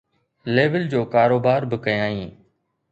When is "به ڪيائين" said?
1.69-2.29